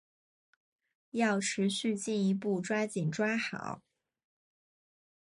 [1.11, 3.83] 要持续进一步抓紧抓好